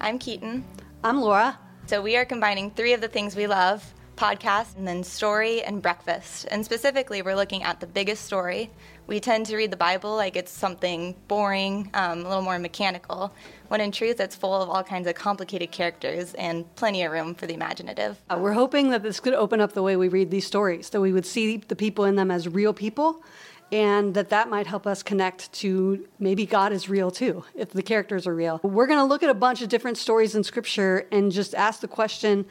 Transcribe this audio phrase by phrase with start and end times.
[0.00, 0.64] I'm Keaton.
[1.02, 1.58] I'm Laura.
[1.86, 3.84] So we are combining three of the things we love
[4.18, 6.46] podcast, and then story and breakfast.
[6.50, 8.70] And specifically, we're looking at the biggest story.
[9.06, 13.32] We tend to read the Bible like it's something boring, um, a little more mechanical,
[13.68, 17.34] when in truth, it's full of all kinds of complicated characters and plenty of room
[17.34, 18.20] for the imaginative.
[18.28, 21.00] Uh, we're hoping that this could open up the way we read these stories, that
[21.00, 23.22] we would see the people in them as real people
[23.70, 27.82] and that that might help us connect to maybe God is real too, if the
[27.82, 28.60] characters are real.
[28.62, 31.80] We're going to look at a bunch of different stories in Scripture and just ask
[31.80, 32.46] the question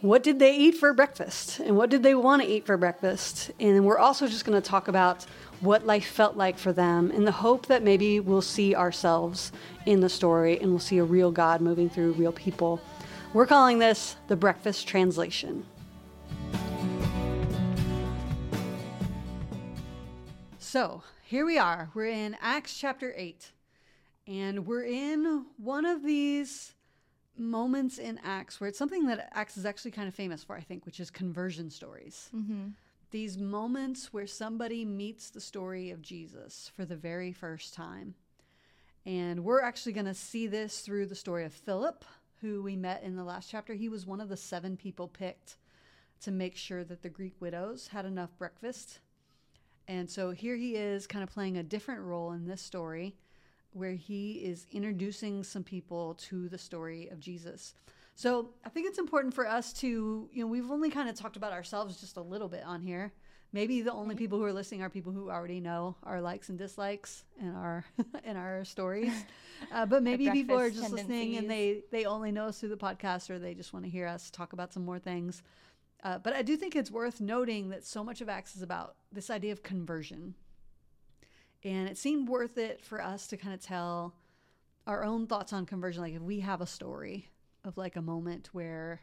[0.00, 1.60] what did they eat for breakfast?
[1.60, 3.50] And what did they want to eat for breakfast?
[3.58, 5.24] And we're also just going to talk about
[5.60, 9.50] what life felt like for them in the hope that maybe we'll see ourselves
[9.86, 12.82] in the story and we'll see a real God moving through real people.
[13.32, 15.64] We're calling this the Breakfast Translation.
[20.74, 21.88] So here we are.
[21.94, 23.52] We're in Acts chapter 8.
[24.26, 26.74] And we're in one of these
[27.38, 30.62] moments in Acts where it's something that Acts is actually kind of famous for, I
[30.62, 32.28] think, which is conversion stories.
[32.34, 32.70] Mm-hmm.
[33.12, 38.16] These moments where somebody meets the story of Jesus for the very first time.
[39.06, 42.04] And we're actually going to see this through the story of Philip,
[42.40, 43.74] who we met in the last chapter.
[43.74, 45.56] He was one of the seven people picked
[46.22, 48.98] to make sure that the Greek widows had enough breakfast
[49.88, 53.16] and so here he is kind of playing a different role in this story
[53.72, 57.74] where he is introducing some people to the story of Jesus.
[58.14, 61.36] So I think it's important for us to, you know, we've only kind of talked
[61.36, 63.12] about ourselves just a little bit on here.
[63.52, 66.58] Maybe the only people who are listening are people who already know our likes and
[66.58, 67.84] dislikes in our
[68.24, 69.12] in our stories.
[69.72, 71.08] Uh, but maybe people are just tendencies.
[71.08, 73.90] listening and they they only know us through the podcast or they just want to
[73.90, 75.42] hear us talk about some more things.
[76.04, 78.96] Uh, but I do think it's worth noting that so much of Acts is about
[79.10, 80.34] this idea of conversion.
[81.64, 84.14] And it seemed worth it for us to kind of tell
[84.86, 86.02] our own thoughts on conversion.
[86.02, 87.30] Like if we have a story
[87.64, 89.00] of like a moment where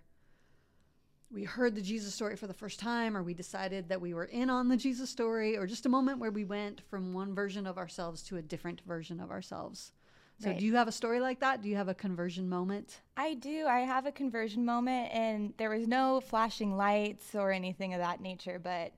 [1.31, 4.25] we heard the Jesus story for the first time, or we decided that we were
[4.25, 7.66] in on the Jesus story, or just a moment where we went from one version
[7.66, 9.91] of ourselves to a different version of ourselves.
[10.40, 10.58] So, right.
[10.58, 11.62] do you have a story like that?
[11.62, 13.02] Do you have a conversion moment?
[13.16, 13.68] I do.
[13.68, 18.22] I have a conversion moment, and there was no flashing lights or anything of that
[18.22, 18.92] nature, but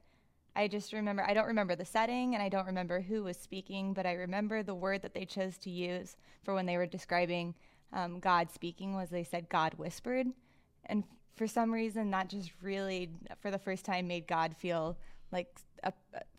[0.56, 3.94] I just remember, I don't remember the setting and I don't remember who was speaking,
[3.94, 7.56] but I remember the word that they chose to use for when they were describing
[7.92, 10.28] um, God speaking was they said God whispered.
[10.86, 11.04] And
[11.36, 13.10] for some reason, that just really,
[13.42, 14.98] for the first time, made God feel
[15.32, 15.48] like
[15.84, 15.92] a,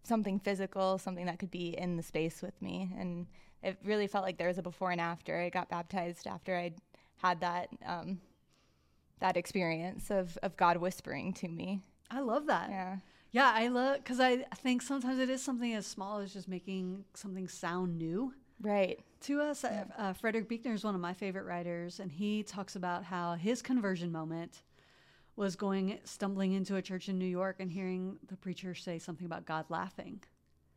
[0.05, 2.93] something physical, something that could be in the space with me.
[2.97, 3.27] And
[3.65, 5.41] it really felt like there was a before and after.
[5.41, 6.73] I got baptized after I
[7.17, 8.21] had that um,
[9.21, 11.81] that experience of of God whispering to me.
[12.11, 12.71] I love that.
[12.71, 12.97] Yeah.
[13.33, 17.05] Yeah, I love because I think sometimes it is something as small as just making
[17.15, 18.33] something sound new.
[18.61, 19.01] Right.
[19.23, 19.85] To us, yeah.
[19.99, 23.61] uh, Frederick Buechner is one of my favorite writers, and he talks about how his
[23.61, 24.63] conversion moment
[25.37, 29.27] was going stumbling into a church in New York and hearing the preacher say something
[29.27, 30.21] about God laughing.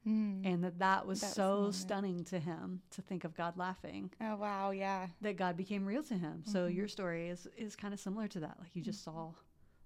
[0.08, 0.46] Mm.
[0.46, 4.10] And that that was that so was stunning to him to think of God laughing.
[4.22, 5.08] Oh wow, yeah.
[5.22, 6.44] That God became real to him.
[6.44, 6.52] Mm-hmm.
[6.52, 8.56] So your story is is kind of similar to that.
[8.60, 9.18] Like you just mm-hmm.
[9.18, 9.32] saw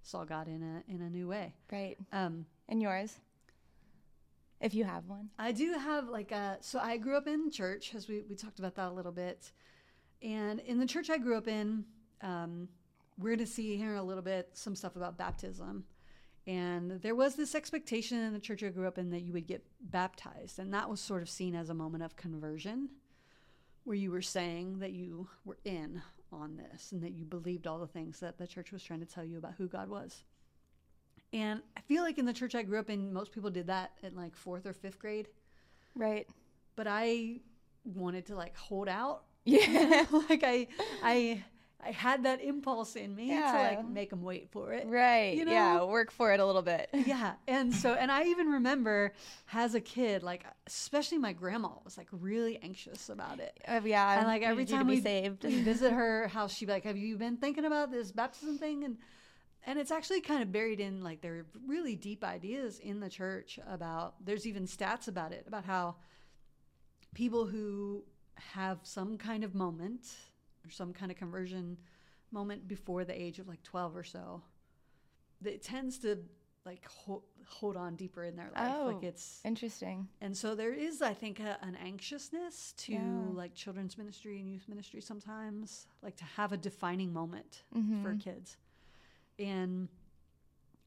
[0.03, 1.55] saw God in a in a new way.
[1.71, 1.97] Right.
[2.11, 3.17] Um and yours?
[4.59, 5.29] If you have one.
[5.39, 8.59] I do have like a so I grew up in church as we we talked
[8.59, 9.51] about that a little bit.
[10.21, 11.83] And in the church I grew up in,
[12.21, 12.67] um,
[13.17, 15.83] we're going to see here in a little bit some stuff about baptism.
[16.47, 19.47] And there was this expectation in the church I grew up in that you would
[19.47, 20.57] get baptized.
[20.57, 22.89] And that was sort of seen as a moment of conversion,
[23.83, 26.01] where you were saying that you were in
[26.31, 29.05] on this and that you believed all the things that the church was trying to
[29.05, 30.23] tell you about who God was.
[31.33, 33.91] And I feel like in the church I grew up in, most people did that
[34.03, 35.27] in like fourth or fifth grade.
[35.95, 36.27] Right.
[36.75, 37.39] But I
[37.83, 39.23] wanted to like hold out.
[39.45, 40.05] Yeah.
[40.29, 40.67] like I,
[41.03, 41.43] I,
[41.83, 43.51] I had that impulse in me yeah.
[43.51, 44.87] to like make them wait for it.
[44.87, 45.35] Right.
[45.35, 45.51] You know?
[45.51, 45.83] Yeah.
[45.83, 46.89] Work for it a little bit.
[46.93, 47.33] yeah.
[47.47, 49.13] And so, and I even remember
[49.53, 53.59] as a kid, like, especially my grandma was like really anxious about it.
[53.67, 54.19] Uh, yeah.
[54.19, 57.17] And like every time we saved, we visit her house, she'd be like, have you
[57.17, 58.83] been thinking about this baptism thing?
[58.83, 58.97] And,
[59.65, 63.09] and it's actually kind of buried in like there are really deep ideas in the
[63.09, 65.95] church about, there's even stats about it, about how
[67.13, 68.03] people who
[68.53, 70.07] have some kind of moment
[70.65, 71.77] or some kind of conversion
[72.31, 74.41] moment before the age of like 12 or so
[75.43, 76.17] it tends to
[76.65, 80.73] like hold, hold on deeper in their life oh, like it's interesting and so there
[80.73, 82.99] is i think a, an anxiousness to yeah.
[83.33, 88.03] like children's ministry and youth ministry sometimes like to have a defining moment mm-hmm.
[88.03, 88.57] for kids
[89.39, 89.87] and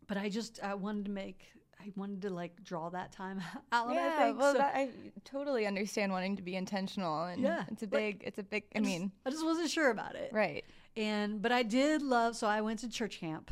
[0.06, 1.44] but i just i wanted to make
[1.84, 3.40] I wanted to like draw that time
[3.72, 3.88] out.
[3.88, 4.38] I yeah, think.
[4.38, 4.90] well, So that, I
[5.25, 8.64] totally understand wanting to be intentional, and Yeah, it's a big, it's a big.
[8.75, 10.31] I just- mean, I just wasn't sure about it.
[10.32, 10.64] right?
[10.96, 12.36] And but I did love.
[12.36, 13.50] So I went to church camp,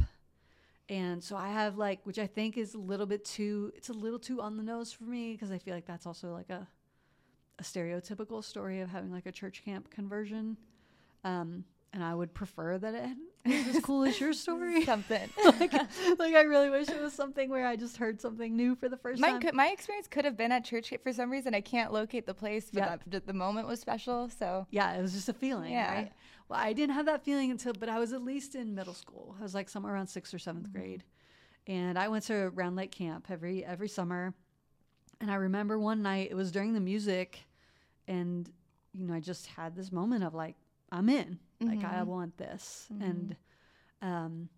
[0.89, 3.73] and so I have like, which I think is a little bit too.
[3.77, 6.33] It's a little too on the nose for me because I feel like that's also
[6.33, 6.67] like a
[7.59, 10.57] a stereotypical story of having like a church camp conversion.
[11.25, 14.85] Um, and I would prefer that it as cool as your story.
[14.85, 15.29] Something.
[15.45, 15.73] like,
[16.19, 18.97] like I really wish it was something where I just heard something new for the
[18.97, 19.41] first Mine time.
[19.41, 21.55] could, my experience could have been at church for some reason.
[21.55, 22.97] I can't locate the place, but Yeah.
[23.07, 24.29] that, the moment was special.
[24.29, 25.93] So yeah, it was just a feeling, Yeah.
[25.93, 26.13] right?
[26.49, 29.35] Well, I didn't have that feeling until, but I was at least in middle school.
[29.39, 30.73] I was like somewhere around sixth or 7th Mm-hmm.
[30.79, 31.05] grade,
[31.67, 34.35] and I went to Round Lake Camp every every summer.
[35.21, 37.41] And I remember one night it was during the music,
[38.09, 38.51] and
[38.93, 40.57] you know I just had this moment of like
[40.91, 42.07] I'm in, like I Mhm.
[42.07, 43.03] want this, Mhm.
[43.11, 43.37] and
[44.03, 44.49] um,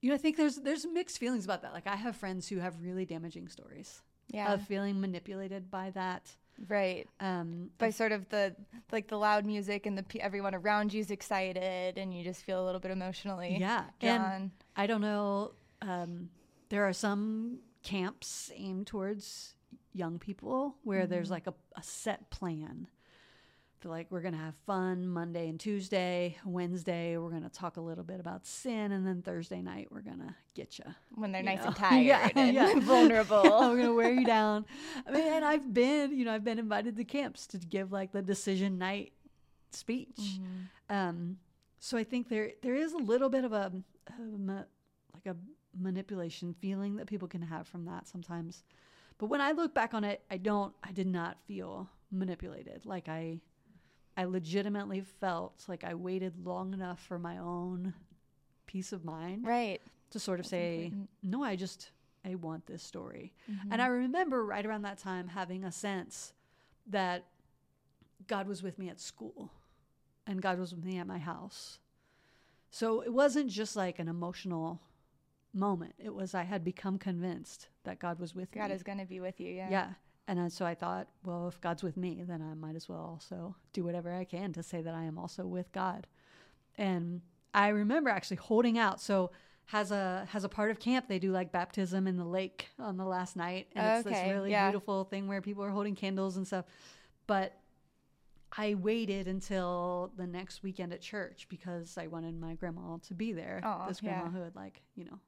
[0.00, 1.72] you know I think there's there's mixed feelings about that.
[1.72, 6.36] Like I have friends who have really damaging stories yeah, of feeling manipulated by that.
[6.68, 7.08] right.
[7.20, 8.54] Um, By sort of the
[8.92, 12.64] like the loud music and the everyone around you's excited, and you just feel a
[12.66, 14.50] little bit emotionally yeah, and.
[14.76, 15.52] I don't know.
[15.82, 16.30] Um,
[16.68, 19.54] there are some camps aimed towards
[19.92, 21.32] young people where there's Mm-hmm.
[21.32, 22.86] like a, a set plan.
[23.80, 26.36] They're like, we're going to have fun Monday and Tuesday.
[26.44, 28.92] Wednesday, we're going to talk a little bit about sin.
[28.92, 30.84] And then Thursday night, we're going to get you.
[31.14, 31.66] when they're you nice know.
[31.68, 32.78] and tired Yeah, and yeah.
[32.80, 33.36] vulnerable.
[33.54, 34.66] I'm going to wear you down.
[35.06, 38.12] I mean, and I've been, you know, I've been invited to camps to give like
[38.12, 39.12] the decision night
[39.70, 40.08] speech.
[40.18, 40.94] Mhm.
[40.94, 41.36] Um,
[41.78, 43.72] so I think there there is a little bit of a,
[44.08, 44.66] a
[45.14, 45.36] like a
[45.78, 48.64] manipulation feeling that people can have from that sometimes.
[49.18, 50.74] But when I look back on it, I don't.
[50.82, 52.84] I did not feel manipulated.
[52.84, 53.40] Like I,
[54.20, 57.94] I legitimately felt like I waited long enough for my own
[58.66, 59.80] peace of mind Right.
[60.10, 61.10] to sort of That's say, important.
[61.22, 61.90] no, I just
[62.22, 63.32] I want this story.
[63.50, 63.68] Mhm.
[63.72, 66.34] And I remember right around that time having a sense
[66.86, 67.24] that
[68.26, 69.50] God was with me at school
[70.26, 71.78] and God was with me at my house.
[72.70, 74.82] So it wasn't just like an emotional
[75.54, 75.94] moment.
[75.96, 78.68] It was I had become convinced that God was with God me.
[78.68, 79.50] God is going to be with you.
[79.50, 79.70] Yeah.
[79.70, 79.94] yeah.
[80.30, 83.56] And so I thought, well, if God's with me, then I might as well also
[83.72, 86.06] do whatever I can to say that I am also with God.
[86.78, 87.22] And
[87.52, 89.00] I remember actually holding out.
[89.00, 89.32] So
[89.66, 92.96] has a has a part of camp they do like baptism in the lake on
[92.96, 94.70] the last night, and it's this really yeah.
[94.70, 96.64] beautiful thing where people are holding candles and stuff.
[97.26, 97.56] But
[98.56, 103.32] I waited until the next weekend at church because I wanted my grandma to be
[103.32, 103.60] there.
[103.64, 104.30] Aw, this grandma yeah.
[104.30, 105.18] who had like you know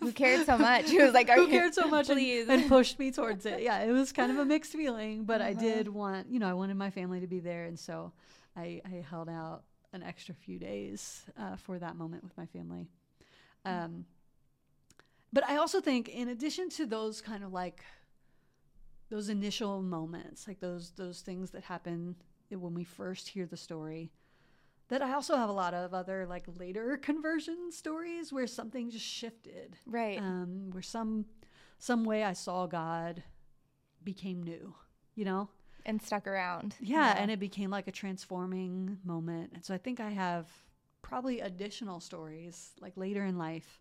[0.00, 0.90] Who cared so much?
[0.90, 2.48] He was like, who cared so much and, Please.
[2.48, 3.62] and pushed me towards it.
[3.62, 5.60] Yeah, it was kind of a mixed feeling, but I Uh-huh.
[5.60, 8.12] did want, you know, I wanted my family to be there, and so
[8.56, 9.62] I, I held out
[9.92, 12.88] an extra few days uh, for that moment with my family.
[13.64, 14.04] Um,
[15.32, 17.82] but I also think, in addition to those kind of like
[19.08, 22.16] those initial moments, like those those things that happen
[22.50, 24.10] when we first hear the story,
[24.88, 29.04] that I also have a lot of other like later conversion stories where something just
[29.04, 30.18] shifted right.
[30.18, 31.26] um, where some
[31.78, 33.22] some way I saw God
[34.02, 34.74] became new,
[35.14, 35.48] you know?
[35.86, 36.74] and stuck around.
[36.80, 39.52] Yeah, and it became like a transforming moment.
[39.54, 40.50] And so I think I have
[41.00, 43.80] probably additional stories like later in life.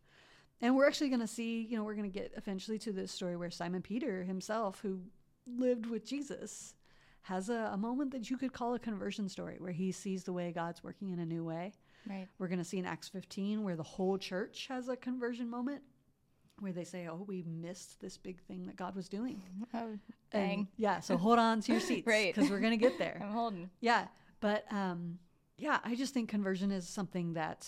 [0.61, 3.11] And we're actually going to see, you know, we're going to get eventually to this
[3.11, 5.01] story where Simon Peter himself, who
[5.47, 6.75] lived with Jesus,
[7.25, 10.31] has a, a moment that you could call a conversion story where he sees the
[10.33, 11.73] way God's working in a new way.
[12.07, 12.27] right.
[12.37, 15.81] We're going to see in Acts 15 where the whole church has a conversion moment
[16.59, 19.41] where they say, Oh, we missed this big thing that God was doing.
[19.73, 19.99] Oh, And
[20.31, 20.67] dang.
[20.77, 22.33] yeah, so hold on to your seats Right.
[22.33, 23.19] because we're going to get there.
[23.23, 23.69] I'm holding.
[23.81, 24.05] Yeah,
[24.39, 25.17] but um,
[25.57, 27.67] yeah, I just think conversion is something that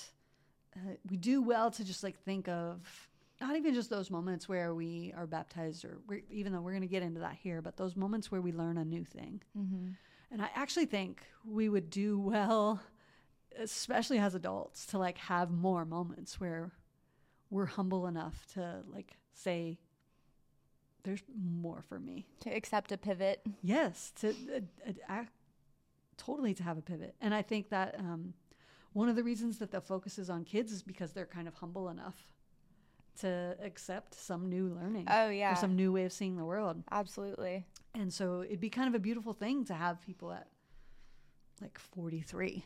[0.75, 3.09] uh, we do well to just like think of.
[3.39, 6.81] Not even just those moments where we are baptized, or we're, even though we're going
[6.81, 9.41] to get into that here, but those moments where we learn a new thing.
[9.57, 9.89] Mm-hmm.
[10.31, 12.81] And I actually think we would do well,
[13.59, 16.71] especially as adults, to like have more moments where
[17.49, 19.77] we're humble enough to like say,
[21.03, 23.45] "There's more for me." To accept a pivot.
[23.61, 25.31] Yes, to uh, uh, act,
[26.17, 27.15] totally to have a pivot.
[27.21, 28.33] And I think that um,
[28.93, 31.53] one of the reasons that the focus is on kids is because they're kind of
[31.53, 32.33] humble enough
[33.21, 35.53] to accept some new learning Oh, yeah.
[35.53, 36.83] or some new way of seeing the world.
[36.91, 37.65] Absolutely.
[37.95, 40.47] And so it'd be kind of a beautiful thing to have people at
[41.61, 42.63] like 43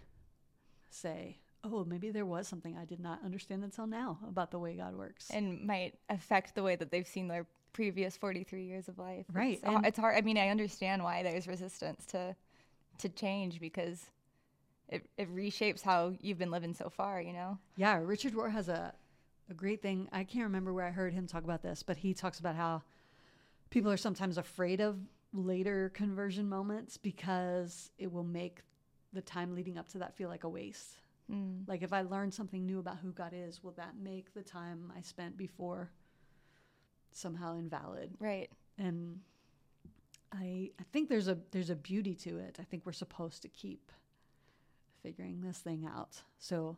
[0.90, 4.76] say, oh, maybe there was something I did not understand until now about the way
[4.76, 5.30] God works.
[5.30, 9.26] And might affect the way that they've seen their previous 43 years of life.
[9.32, 10.18] Right, It's, and- it's hard.
[10.18, 12.36] I mean, I understand why there's resistance to
[12.98, 14.06] to change because
[14.88, 17.58] it, it reshapes how you've been living so far, you know?
[17.78, 18.94] yeah, Richard Rohr has a
[19.50, 20.08] a great thing.
[20.12, 22.84] I can't remember where I heard him talk about this, but he talks about how
[23.70, 24.98] people are sometimes afraid of
[25.34, 28.60] later conversion moments because it will make
[29.14, 30.98] the time leading up to that feel like a waste.
[31.32, 31.68] Mm.
[31.68, 34.92] Like if I learn something new about who God is, will that make the time
[34.96, 35.90] I spent before
[37.12, 38.12] somehow invalid?
[38.20, 38.50] Right.
[38.78, 39.20] And
[40.34, 42.58] I I think there's a there's a beauty to it.
[42.60, 43.92] I think we're supposed to keep
[45.02, 46.22] figuring this thing out.
[46.40, 46.78] So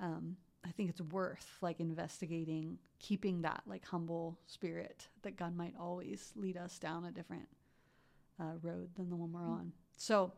[0.00, 0.36] um,
[0.66, 6.32] I think it's worth like investigating, keeping that like humble spirit that God might always
[6.36, 7.48] lead us down a different
[8.40, 9.72] uh, road than the one we're on.
[9.96, 10.32] So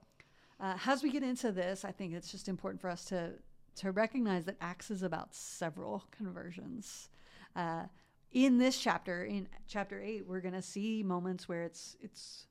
[0.61, 3.35] uh, as we get into this, I think it's just important for us to
[3.77, 7.11] to recognize that Acts is about several conversions.
[7.55, 7.85] Uh,
[8.33, 12.47] in this chapter, in chapter eight, we're going to see moments where it's it's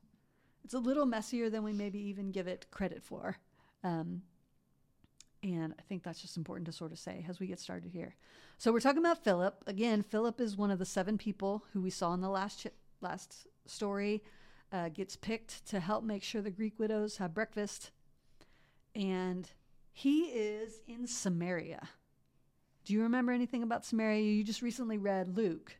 [0.64, 3.36] it's a little messier than we maybe even give it credit for.
[3.84, 4.22] Um,
[5.42, 8.16] and I think that's just important to sort of say as we get started here.
[8.58, 10.02] So we're talking about Philip again.
[10.02, 13.46] Philip is one of the seven people who we saw in the last ch- last
[13.66, 14.22] story.
[14.70, 17.90] Uh, gets picked to help make sure the Greek widows have breakfast,
[18.94, 19.50] and
[19.92, 21.88] he is in Samaria.
[22.84, 24.20] Do you remember anything about Samaria?
[24.20, 25.78] You just recently read Luke.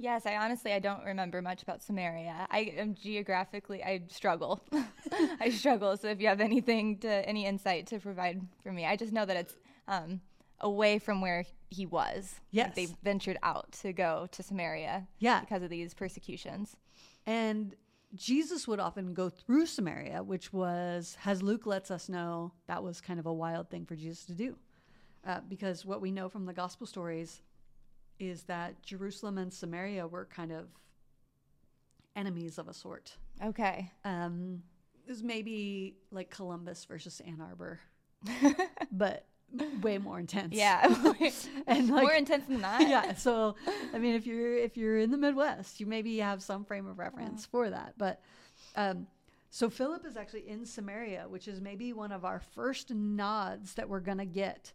[0.00, 2.46] Yes, I honestly I don't remember much about Samaria.
[2.50, 4.62] I am geographically I struggle.
[5.40, 5.94] I struggle.
[5.98, 9.26] So if you have anything to any insight to provide for me, I just know
[9.26, 9.54] that it's
[9.88, 10.22] um,
[10.60, 12.36] away from where he was.
[12.36, 12.74] Like, Yes.
[12.76, 15.06] they ventured out to go to Samaria.
[15.18, 15.40] Yeah.
[15.40, 16.76] because of these persecutions.
[17.26, 17.74] And
[18.14, 23.02] Jesus would often go through Samaria, which was, as Luke lets us know, that was
[23.02, 24.56] kind of a wild thing for Jesus to do.
[25.26, 27.42] Uh, because what we know from the gospel stories
[28.20, 30.68] is that Jerusalem and Samaria were kind of
[32.14, 33.16] enemies of a sort.
[33.44, 33.90] Okay.
[34.04, 34.62] Um,
[35.06, 37.80] it was maybe like Columbus versus Ann Arbor,
[38.92, 39.26] but
[39.82, 40.54] way more intense.
[40.54, 40.82] Yeah.
[41.66, 42.82] and like, More intense than that.
[42.82, 43.56] yeah so
[43.92, 46.98] i mean if you're if you're in the midwest you maybe have some frame of
[46.98, 48.20] reference for that but
[48.76, 49.06] um
[49.50, 53.88] so philip is actually in samaria which is maybe one of our first nods that
[53.88, 54.72] we're gonna get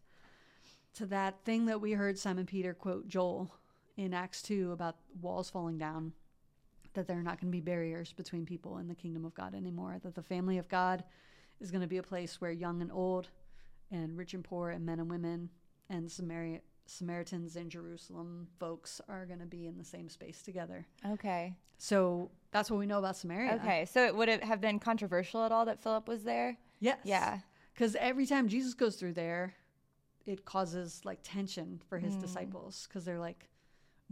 [0.96, 3.54] to that thing that we heard simon peter quote joel
[3.98, 6.12] in acts 2 about walls falling down
[6.94, 9.54] that there are not going to be barriers between people in the kingdom of god
[9.54, 11.04] anymore that the family of god
[11.60, 13.30] is going to be a place where young and old
[13.92, 15.50] and rich and poor and men and women
[15.90, 20.86] and Samaria, Samaritans and Jerusalem folks are going to be in the same space together.
[21.12, 21.56] Okay.
[21.78, 23.60] So that's what we know about Samaria.
[23.62, 23.86] Okay.
[23.86, 26.58] So it would it have been controversial at all that Philip was there?
[26.80, 26.98] Yes.
[27.04, 27.40] Yeah.
[27.74, 29.54] Because every time Jesus goes through there,
[30.26, 32.22] it causes like tension for his Mm.
[32.22, 33.50] disciples because they're like,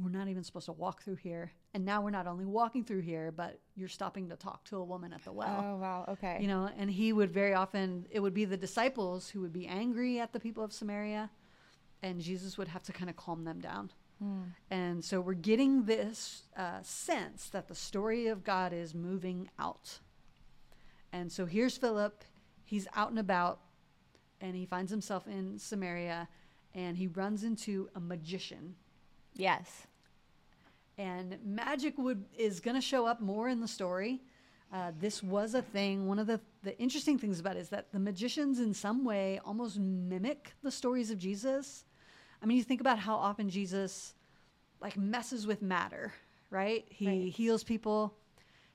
[0.02, 1.52] we're not even supposed to walk through here.
[1.74, 4.84] And now we're not only walking through here, but you're stopping to talk to a
[4.84, 5.62] woman at the well.
[5.64, 6.06] oh wow.
[6.10, 6.38] Okay.
[6.42, 9.68] You know, and he would very often, it would be the disciples who would be
[9.68, 11.30] angry at the people of Samaria,
[12.02, 13.92] and Jesus would have to kind of calm them down.
[14.20, 14.42] Hmm.
[14.72, 20.00] And so we're getting this uh, sense that the story of God is moving out.
[21.12, 22.24] And so here's Philip.
[22.64, 23.60] He's out and about,
[24.44, 26.28] and he finds himself in Samaria,
[26.76, 28.76] and he runs into a magician.
[29.34, 29.88] Yes.
[30.98, 34.22] And magic would is going to show up more in the story.
[34.72, 36.08] Uh, this was a thing.
[36.08, 39.40] One of the, the interesting things about it is that the magicians, in some way,
[39.46, 41.86] almost mimic the stories of Jesus.
[42.42, 44.14] I mean, you think about how often Jesus
[44.82, 46.12] like messes with matter,
[46.50, 46.86] right?
[46.90, 47.32] He Right.
[47.34, 48.14] heals people.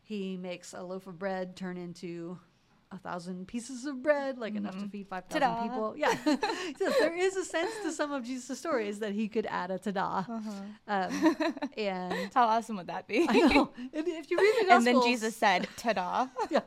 [0.03, 2.39] He makes a loaf of bread turn into
[2.91, 5.95] a thousand pieces of bread, like enough to feed five thousand people.
[5.97, 9.71] Yeah, so there is a sense to some of Jesus' stories that he could add
[9.71, 10.25] a ta-da,
[10.87, 11.37] um,
[11.77, 13.27] and How awesome would that be?
[13.29, 13.71] I know.
[13.93, 16.61] And if you read the and then Jesus said, "Ta-da!" yeah.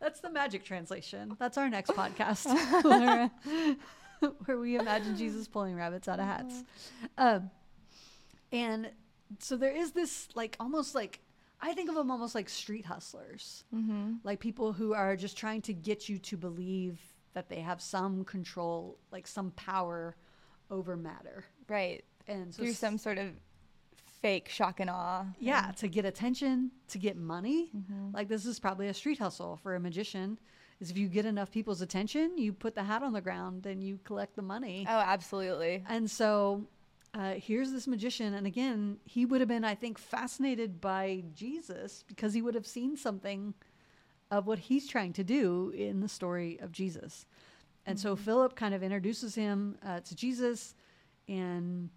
[0.00, 1.36] That's the magic translation.
[1.38, 2.46] That's our next podcast
[2.84, 3.30] where,
[4.44, 6.62] where we imagine Jesus pulling rabbits out of hats.
[7.18, 7.50] Um,
[8.52, 8.90] and
[9.38, 11.20] so there is this, like, almost like,
[11.62, 14.14] I think of them almost like street hustlers, mm-hmm.
[14.24, 17.00] like people who are just trying to get you to believe
[17.34, 20.16] that they have some control, like some power
[20.70, 21.44] over matter.
[21.68, 22.04] Right.
[22.26, 23.32] And so Through some sort of
[24.20, 25.26] fake shock and awe.
[25.38, 27.70] Yeah, to get attention, to get money.
[27.76, 28.14] Mm-hmm.
[28.14, 30.38] Like this is probably a street hustle for a magician.
[30.80, 33.82] Is if you get enough people's attention, you put the hat on the ground then
[33.82, 34.86] you collect the money.
[34.88, 35.84] Oh, absolutely.
[35.88, 36.64] And so
[37.12, 42.04] uh, here's this magician, and again, he would have been, I think, fascinated by Jesus
[42.06, 43.54] because he would have seen something
[44.30, 47.26] of what he's trying to do in the story of Jesus.
[47.86, 50.74] And so Philip kind of introduces him uh, to Jesus,
[51.28, 51.90] and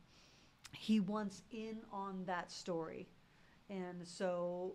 [0.71, 3.07] he wants in on that story.
[3.69, 4.73] And so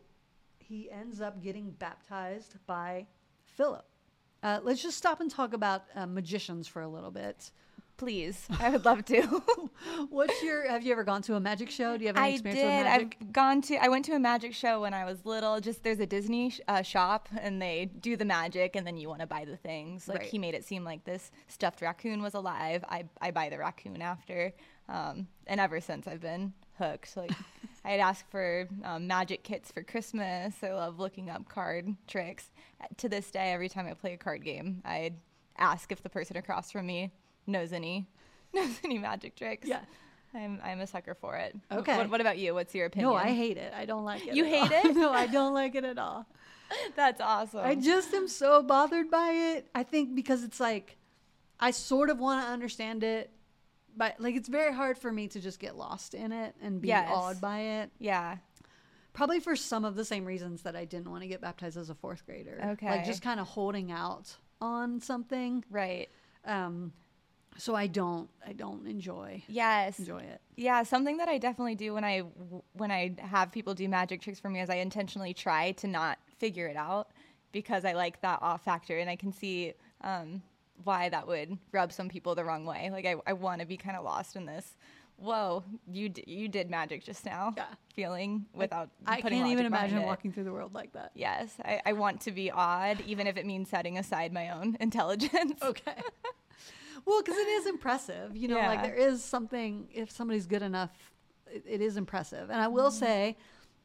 [0.58, 3.06] he ends up getting baptized by
[3.56, 3.84] Philip.
[4.42, 7.50] Uh, let's just stop and talk about uh, magicians for a little bit.
[7.98, 9.22] Please, I would love to.
[10.10, 10.68] What's your?
[10.70, 11.96] Have you ever gone to a magic show?
[11.96, 12.66] Do you have any I experience did.
[12.76, 13.16] with magic?
[13.20, 13.76] I've gone to.
[13.76, 15.58] I went to a magic show when I was little.
[15.60, 19.08] Just there's a Disney sh- uh, shop, and they do the magic, and then you
[19.08, 20.06] want to buy the things.
[20.06, 20.28] Like Right.
[20.28, 22.84] he made it seem like this stuffed raccoon was alive.
[22.88, 24.52] I I buy the raccoon after,
[24.88, 27.16] um, and ever since I've been hooked.
[27.16, 27.32] Like
[27.84, 30.54] I'd ask for um, magic kits for Christmas.
[30.62, 32.48] I love looking up card tricks.
[32.98, 35.14] To this day, every time I play a card game, I'd
[35.58, 37.10] ask if the person across from me
[37.48, 38.06] knows any
[38.54, 39.66] knows any magic tricks.
[39.66, 39.80] Yeah.
[40.34, 41.56] I'm I'm a sucker for it.
[41.72, 41.96] Okay.
[41.96, 42.52] What, what about you?
[42.54, 43.10] What's your opinion?
[43.10, 43.72] No, I hate it.
[43.74, 44.34] I don't like it.
[44.34, 44.90] You at hate all.
[44.90, 44.96] it?
[45.02, 46.26] no, I don't like it at all.
[46.96, 47.60] That's awesome.
[47.64, 49.68] I just am so bothered by it.
[49.74, 50.98] I think because it's like
[51.58, 53.30] I sort of want to understand it,
[53.96, 56.88] but like it's very hard for me to just get lost in it and be
[56.88, 57.08] Yes.
[57.10, 57.90] awed by it.
[57.98, 58.36] yeah.
[59.14, 61.90] Probably for some of the same reasons that I didn't want to get baptized as
[61.90, 62.60] a fourth grader.
[62.74, 62.88] Okay.
[62.88, 65.64] Like just kind of holding out on something.
[65.70, 66.08] Right.
[66.44, 66.92] Um
[67.58, 69.98] so I don't I don't enjoy Yes.
[69.98, 70.40] enjoy it.
[70.56, 70.82] Yeah.
[70.84, 72.20] Something that I definitely do when I
[72.72, 76.18] when I have people do magic tricks for me is I intentionally try to not
[76.38, 77.08] figure it out
[77.52, 80.40] because I like that off factor and I can see um,
[80.84, 82.88] why that would rub some people the wrong way.
[82.92, 84.76] Like I, I want to be kind of lost in this.
[85.16, 87.52] Whoa, you d- you did magic just now.
[87.56, 87.64] Yeah.
[87.92, 88.90] Feeling without.
[89.04, 91.10] I putting can't even imagine walking through the world like that.
[91.16, 94.76] Yes, I, I want to be odd, even if it means setting aside my own
[94.78, 95.60] intelligence.
[95.60, 95.94] Okay.
[97.08, 98.36] well, because it is impressive.
[98.36, 100.92] You know, like there is something, if somebody's good enough,
[101.50, 102.50] it, it is impressive.
[102.50, 102.98] And I will Mm-hmm.
[102.98, 103.36] say,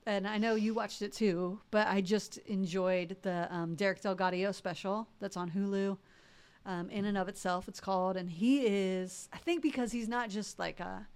[0.06, 4.54] and I know you watched it too, but I just enjoyed the um, Derek DelGaudio
[4.54, 5.98] special that's on Hulu.
[6.66, 8.18] Um, in and of itself, it's called.
[8.18, 11.08] And he is, I think, because he's not just like a,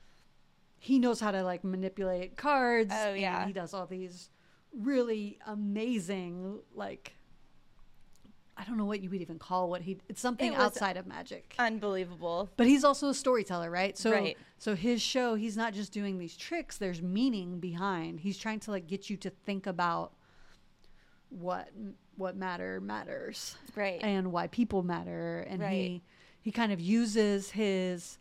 [0.80, 2.94] he knows how to like manipulate cards.
[2.96, 3.46] Oh, yeah.
[3.46, 4.30] he does all these
[4.74, 7.17] really amazing, like,
[8.60, 10.00] I don't know what you would even call what he.
[10.10, 11.54] It's something It outside of magic.
[11.60, 12.50] Unbelievable.
[12.58, 13.96] But he's also a storyteller, right?
[13.98, 14.38] So Right.
[14.58, 18.20] so his show, he's not just doing these tricks, there's meaning behind.
[18.22, 20.14] He's trying to like get you to think about
[21.30, 21.70] what
[22.16, 24.02] what matter matters Right.
[24.02, 25.72] and why people matter and Right.
[25.74, 26.04] he
[26.42, 28.18] he kind of uses his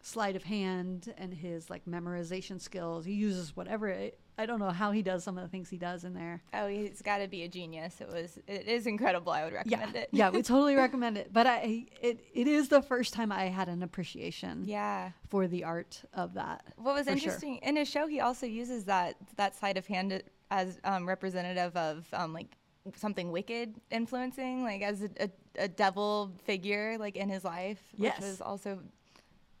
[0.00, 3.04] sleight of hand and his like memorization skills.
[3.04, 5.78] He uses whatever it, I don't know how he does some of the things he
[5.78, 6.42] does in there.
[6.52, 8.00] Oh, he's got to be a genius.
[8.00, 8.38] It was.
[8.46, 9.32] It is incredible.
[9.32, 10.08] I would recommend yeah, it.
[10.12, 11.32] yeah, we totally recommend it.
[11.32, 15.12] But I, it, it is the first time I had an appreciation Yeah.
[15.28, 16.64] for the art of that.
[16.76, 17.12] What was for sure.
[17.16, 21.74] interesting in his show, he also uses that that sleight of hand as um, representative
[21.76, 22.56] of um, like
[22.94, 25.30] something wicked influencing, like as a, a,
[25.64, 28.16] a devil figure, like in his life, Yes.
[28.18, 28.80] which was also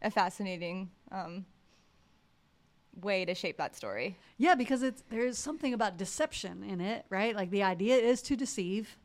[0.02, 1.46] a fascinating um,
[3.00, 4.18] way to shape that story.
[4.38, 7.34] Yeah, because it's there's something about deception in it, right?
[7.34, 8.96] Like the idea is to deceive.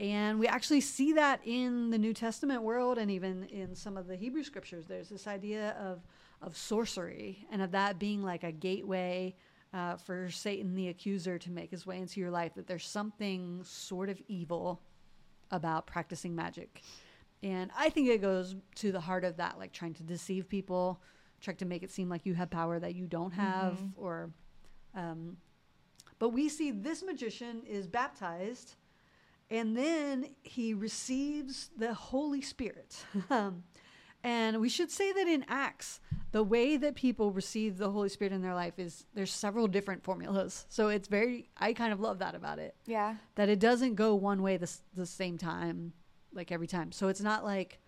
[0.00, 4.08] And we actually see that in the New Testament world and even in some of
[4.08, 4.86] the Hebrew scriptures.
[4.86, 6.00] There's this idea of
[6.40, 9.36] of sorcery and of that being like a gateway
[9.72, 12.54] uh, for Satan the accuser to make his way into your life.
[12.54, 14.80] That there's something sort of evil
[15.50, 16.82] about practicing magic.
[17.42, 21.00] And I think it goes to the heart of that, like trying to deceive people,
[21.42, 24.30] trying to make it seem like you have power that you don't have, or.
[24.94, 25.36] Um,
[26.18, 28.76] but we see this magician is baptized,
[29.50, 33.04] and then he receives the Holy Spirit.
[34.24, 35.98] and we should say that in Acts,
[36.30, 40.04] the way that people receive the Holy Spirit in their life is there's several different
[40.04, 40.64] formulas.
[40.68, 43.16] So it's very, I kind of love that about it Yeah.
[43.34, 45.92] that it doesn't go one way the, the same time
[46.34, 47.78] like every time so it's not like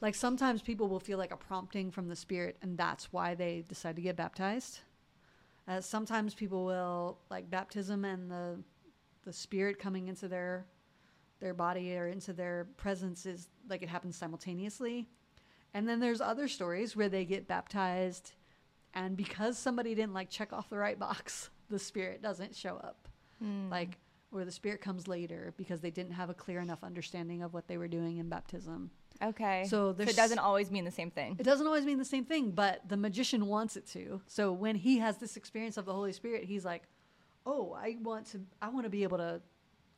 [0.00, 3.64] like sometimes people will feel like a prompting from the spirit and that's why they
[3.68, 4.80] decide to get baptized.
[5.66, 8.58] Uh, sometimes people will like baptism and the
[9.24, 10.66] the spirit coming into their
[11.40, 15.08] their body or into their presence is like it happens simultaneously.
[15.74, 18.32] And then there's other stories where they get baptized
[18.94, 23.08] and because somebody didn't like check off the right box the spirit doesn't show up.
[23.42, 23.70] Mm.
[23.70, 23.98] like
[24.32, 27.68] or the spirit comes later because they didn't have a clear enough understanding of what
[27.68, 28.90] they were doing in baptism
[29.22, 29.64] Okay.
[29.68, 31.36] So so it doesn't always mean the same thing.
[31.38, 34.76] it doesn't always mean the same thing but the magician wants it to so when
[34.76, 36.84] he has this experience of the holy spirit he's like
[37.46, 39.40] oh i want to i want to be able to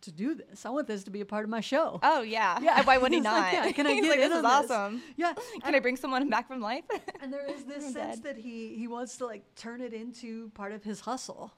[0.00, 2.58] to do this i want this to be a part of my show Oh yeah.
[2.62, 2.82] Yeah.
[2.84, 3.40] Why would he not?
[3.42, 5.02] like, yeah, can I get like, in this is on this?" awesome.
[5.18, 6.84] yeah Can I bring someone back from life?
[7.20, 8.22] and there is this I'm sense dead.
[8.24, 11.52] that he he wants to like turn it into part of his hustle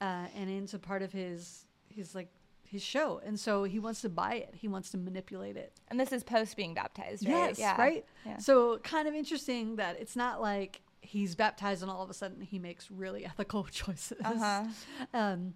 [0.00, 2.28] uh, and into part of his his like
[2.72, 6.00] his show and so he wants to buy it he wants to manipulate it and
[6.00, 7.32] this is post being baptized, right?
[7.50, 7.76] yes yeah.
[7.80, 8.38] right Yeah.
[8.38, 12.40] so kind of interesting that it's not like he's baptized and all of a sudden
[12.40, 14.64] he makes really ethical choices Uh-huh.
[15.12, 15.52] um,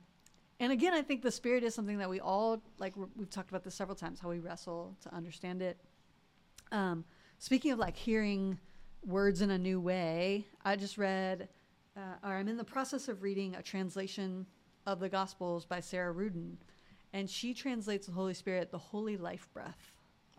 [0.60, 3.64] and again i think the spirit is something that we all like we've talked about
[3.64, 5.78] this several times how we wrestle to understand it
[6.72, 7.04] um,
[7.38, 8.58] speaking of like hearing
[9.06, 11.48] words in a new way, I just read,
[11.96, 14.46] uh, or I'm in the process of reading a translation
[14.84, 16.56] of the Gospels by Sarah Ruden,
[17.12, 19.92] and she translates the Holy Spirit the holy life breath.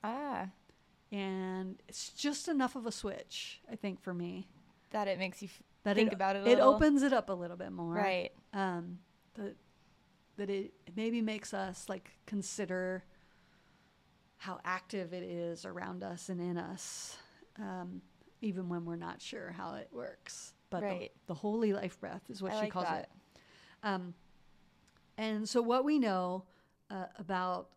[0.04, 0.50] Ah,
[1.12, 4.48] And it's just enough of a switch, I think, for me.
[4.92, 7.30] that it makes you f- That think it, about it a it opens it up
[7.30, 7.94] a little bit more.
[7.94, 8.32] right.
[8.54, 9.00] um,
[9.36, 9.56] that
[10.38, 13.04] that it maybe makes us like consider
[14.38, 17.18] how active it is around us and in us,
[17.60, 18.02] um,
[18.42, 20.54] even when we're not sure how it works.
[20.70, 23.10] But the- the, holy life breath is what I she like calls that.
[23.36, 23.40] it.
[23.82, 24.14] Um,
[25.18, 26.44] and so what we know
[26.90, 27.70] uh, about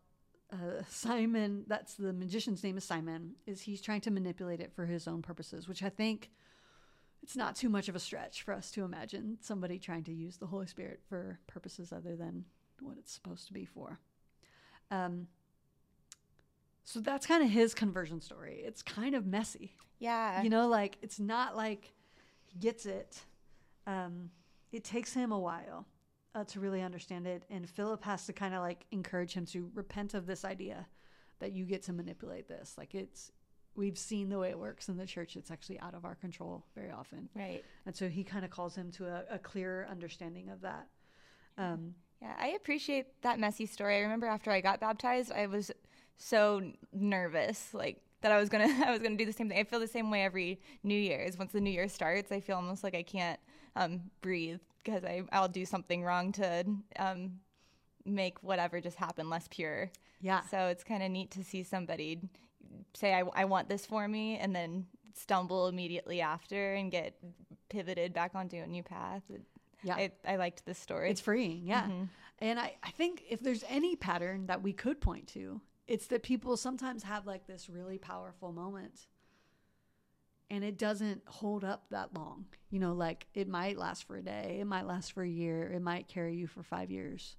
[0.51, 4.85] uh, Simon, that's the magician's name is Simon, is he's trying to manipulate it for
[4.85, 6.29] his own purposes, which I think
[7.23, 10.37] it's not too much of a stretch for us to imagine somebody trying to use
[10.37, 12.45] the Holy Spirit for purposes other than
[12.81, 13.99] what it's supposed to be for.
[14.89, 15.27] Um,
[16.83, 18.61] so that's kind of his conversion story.
[18.65, 19.71] It's kind of messy.
[19.99, 20.41] Yeah.
[20.41, 21.93] You know, like it's not like
[22.45, 23.21] he gets it.
[23.85, 24.31] Um,
[24.71, 25.85] it takes him a while
[26.33, 29.69] uh, to really understand it, and Philip has to kind of like encourage him to
[29.73, 30.87] repent of this idea
[31.39, 32.75] that you get to manipulate this.
[32.77, 33.31] Like it's,
[33.75, 35.35] we've seen the way it works in the church.
[35.35, 37.63] It's actually out of our control very often, right.
[37.85, 40.87] and so he kind of calls him to a, a clearer understanding of that.
[41.57, 43.97] Um, Yeah, I appreciate that messy story.
[43.97, 45.71] I remember after I got baptized, I was
[46.17, 46.61] so
[46.93, 49.59] nervous, like that I was gonna I was gonna do the same thing.
[49.59, 51.37] I feel the same way every New Year's.
[51.37, 53.39] Once the New Year starts, I feel almost like I can't
[53.75, 56.65] um, breathe because I I'll do something wrong to
[56.97, 57.39] um,
[58.05, 59.91] make whatever just happen less pure.
[60.21, 62.19] yeah, So it's kind of neat to see somebody
[62.93, 67.15] say I, I want this for me and then stumble immediately after and get
[67.69, 69.23] pivoted back onto a new path.
[69.29, 69.43] It-
[69.83, 69.95] yeah.
[69.95, 71.09] I, I liked this story.
[71.09, 71.87] It's freeing, yeah.
[71.87, 72.09] Mhm.
[72.37, 76.21] And I, I think if there's any pattern that we could point to, it's that
[76.21, 79.07] people sometimes have like this really powerful moment
[80.51, 82.45] and it doesn't hold up that long.
[82.69, 85.71] You know, like it might last for a day, it might last for a year,
[85.71, 87.37] it might carry you for five years.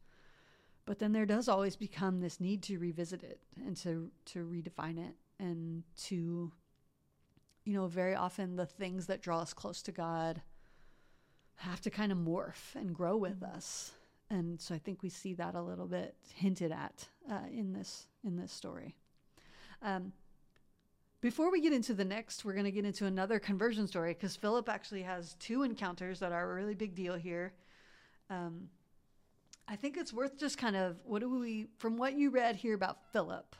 [0.86, 4.98] But then there does always become this need to revisit it and to to redefine
[4.98, 6.50] it and to
[7.64, 10.42] you know, very often the things that draw us close to God
[11.58, 13.92] have to kind of morph and grow with us
[14.32, 18.06] and so I think we see that a little bit hinted at uh, in this
[18.24, 18.96] in this story.
[19.82, 20.12] Um,
[21.22, 24.34] before we get into the next, we're going to get into another conversion story because
[24.34, 27.54] Philip actually has two encounters that are a really big deal here.
[28.28, 28.68] Um,
[29.68, 32.74] I think it's worth just kind of what do we from what you read here
[32.74, 33.54] about Philip.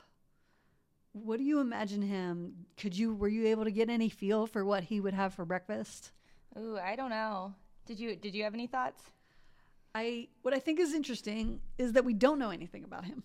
[1.12, 2.66] What do you imagine him?
[2.76, 5.44] Could you were you able to get any feel for what he would have for
[5.44, 6.10] breakfast?
[6.58, 7.54] Ooh, I don't know.
[7.86, 9.04] Did you did you have any thoughts?
[9.94, 13.22] I what I think is interesting is that we don't know anything about him.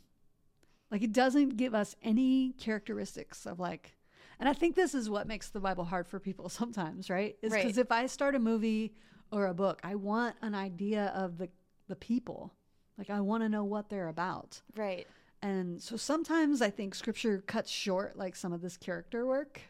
[0.92, 3.97] Like it doesn't give us any characteristics of like
[4.40, 7.38] and I think this is what makes the Bible hard for people sometimes, right?
[7.42, 7.64] Is Right.
[7.64, 8.94] because if I start a movie
[9.32, 11.50] or a book, I want an idea of the
[11.88, 12.54] the people.
[12.98, 14.62] Like I want to know what they're about.
[14.76, 15.08] Right.
[15.42, 19.62] And so sometimes I think scripture cuts short like some of this character work.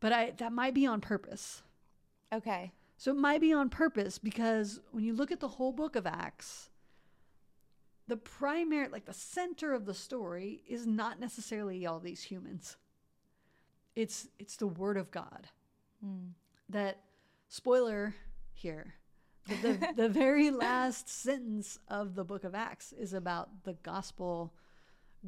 [0.00, 1.62] But I that might be on purpose.
[2.32, 2.72] Okay.
[2.96, 6.06] So it might be on purpose because when you look at the whole book of
[6.06, 6.68] Acts,
[8.08, 12.76] the primary, like the center of the story, is not necessarily all these humans.
[14.00, 15.48] It's it's the Word of God.
[16.02, 16.30] Hmm.
[16.68, 17.00] That
[17.48, 18.14] spoiler
[18.52, 18.94] here,
[19.46, 24.54] the, the, the very last sentence of the book of Acts is about the gospel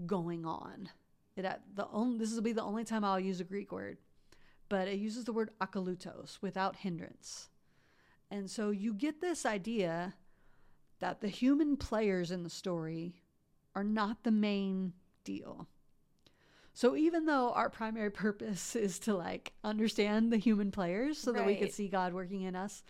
[0.07, 0.89] going on.
[1.37, 3.99] It the only this will be the only time I'll use a Greek word,
[4.69, 7.49] but it uses the word akalutos without hindrance.
[8.31, 10.15] And so you get this idea
[11.01, 13.15] that the human players in the story
[13.75, 15.69] are not the main deal.
[16.75, 21.47] So even though our primary purpose is to like understand the human players so that
[21.47, 22.83] we could see God working in us,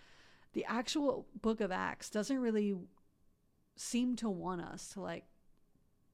[0.52, 2.74] the actual book of Acts doesn't really
[3.76, 5.24] seem to want us to like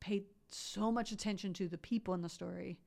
[0.00, 2.78] pay so much attention to the people in the story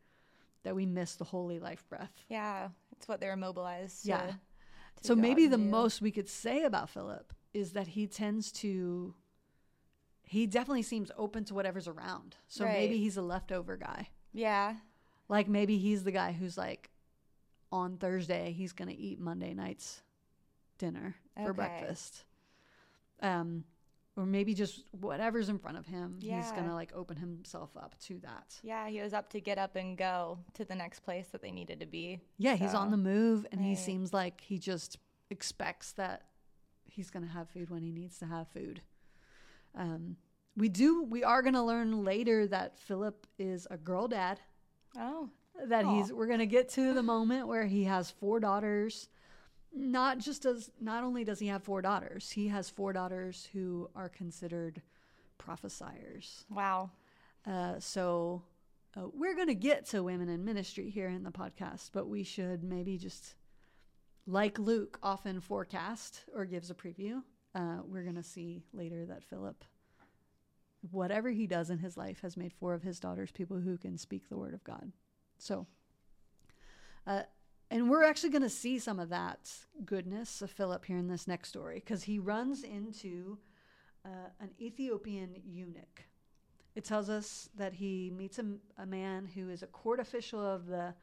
[0.64, 2.12] that we miss the holy life breath.
[2.30, 4.06] Yeah, it's what they're mobilized.
[4.06, 4.22] Yeah.
[4.22, 4.38] To, to
[5.02, 5.64] So maybe the do.
[5.64, 9.14] most we could say about Philip is that he tends to
[10.24, 12.38] he definitely seems open to whatever's around.
[12.48, 14.10] So maybe he's a leftover guy.
[14.34, 14.76] Yeah.
[15.30, 16.90] Like maybe he's the guy who's like
[17.72, 20.02] on Thursday he's going to eat Monday night's
[20.78, 22.26] dinner for breakfast.
[23.22, 23.64] Um
[24.18, 27.96] or maybe just whatever's in front of him, he's going to like open himself up
[28.02, 28.60] to that.
[28.62, 31.50] Yeah, he was up to get up and go to the next place that they
[31.52, 32.20] needed to be.
[32.38, 34.98] Yeah, he's on the move and he seems like he just
[35.30, 36.24] expects that
[36.84, 38.82] he's going to have food when he needs to have food.
[39.76, 40.18] Um,
[40.56, 44.40] we do we are going to learn later that Philip is a girl dad.
[44.98, 45.30] Oh,
[45.68, 45.96] that Aw.
[45.96, 49.10] he's we're going to get to the moment where he has four daughters.
[49.74, 53.90] Not just as not only does he have four daughters, he has four daughters who
[53.96, 54.82] are considered
[55.38, 56.46] prophesiers.
[56.50, 56.92] Wow.
[57.48, 58.44] Uh, so
[58.98, 62.24] uh, we're going to get to women in ministry here in the podcast, but we
[62.24, 63.36] should maybe just,
[64.28, 67.24] like Luke often forecast or gives a preview,
[67.56, 69.64] uh, we're going to see later that Philip,
[70.90, 73.98] whatever he does in his life, has made four of his daughters people who can
[73.98, 74.92] speak the word of God.
[75.38, 75.68] So,
[77.06, 77.24] uh,
[77.70, 79.50] and we're actually going to see some of that
[79.86, 83.38] goodness of Philip here in this next story because he runs into
[84.06, 86.04] uh, an Ethiopian eunuch.
[86.76, 88.46] It tells us that he meets a,
[88.78, 90.94] a man who is a court official of the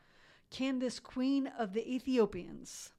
[0.50, 2.90] Candace, queen of the Ethiopians.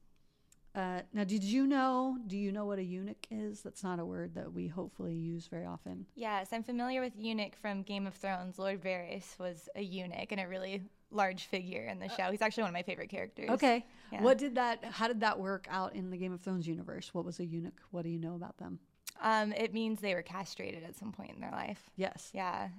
[0.75, 2.17] Uh, now, did you know?
[2.27, 3.61] Do you know what a eunuch is?
[3.61, 6.05] That's not a word that we hopefully use very often.
[6.15, 8.59] Yes, I'm familiar with eunuch from Game of Thrones.
[8.59, 12.29] Lord Varys was a eunuch and a really large figure in the show.
[12.29, 13.49] He's actually one of my favorite characters.
[13.49, 13.85] Okay.
[14.11, 14.21] Yeah.
[14.21, 14.83] What did that?
[14.85, 17.13] How did that work out in the Game of Thrones universe?
[17.13, 17.81] What was a eunuch?
[17.91, 18.79] What do you know about them?
[19.21, 21.89] Um, it means they were castrated at some point in their life.
[21.95, 22.29] Yes.
[22.33, 22.69] Yeah.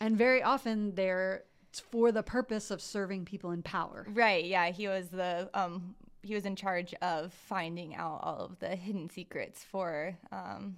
[0.00, 1.44] And very often they're
[1.90, 4.06] for the purpose of serving people in power.
[4.08, 4.46] Right.
[4.46, 4.70] Yeah.
[4.70, 5.94] He was the um
[6.26, 10.76] he was in charge of finding out all of the hidden secrets for um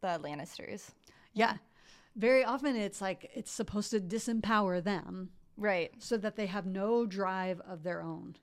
[0.00, 0.90] the Lannisters.
[1.34, 1.56] Yeah.
[2.16, 5.92] Very often it's like it's supposed to disempower them Right.
[5.98, 8.36] so that they have no drive of their own.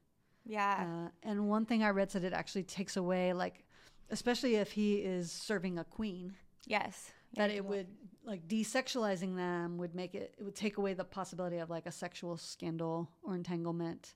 [0.46, 0.86] Yeah.
[1.08, 3.66] Uh, and one thing I read said it actually takes away, like,
[4.12, 7.12] especially if he is serving a queen, yes.
[7.36, 7.88] that Yeah, it would,
[8.24, 11.92] like, desexualizing them would make it, it would take away the possibility of, like, a
[11.92, 14.14] sexual scandal or entanglement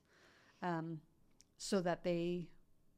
[0.62, 1.00] um,
[1.62, 2.48] so that they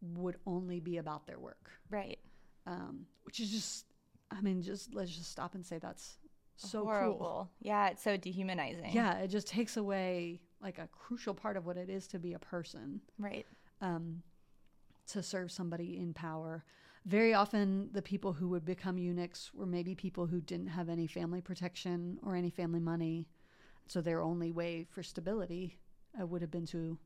[0.00, 2.18] would only be about their work, Right.
[2.66, 3.84] um, which is just,
[4.30, 6.16] I mean, just let's just stop and say that's
[6.56, 7.16] so Horrible.
[7.16, 7.50] cruel.
[7.60, 8.90] Yeah, it's so dehumanizing.
[8.92, 12.32] Yeah, it just takes away, like, a crucial part of what it is to be
[12.32, 13.02] a person.
[13.18, 13.46] Right.
[13.82, 14.22] um,
[15.08, 16.64] to serve somebody in power.
[17.04, 21.06] Very often, the people who would become eunuchs were maybe people who didn't have any
[21.06, 23.28] family protection or any family money.
[23.86, 25.76] So their only way for stability
[26.18, 26.98] uh, would have been to